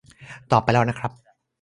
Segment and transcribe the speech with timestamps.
[0.51, 1.11] ตอบไปแล้วนะครับ